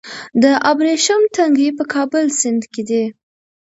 [0.43, 3.03] د ابریشم تنګی په کابل سیند کې دی